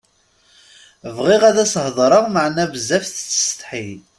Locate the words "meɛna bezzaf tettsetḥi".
2.33-3.87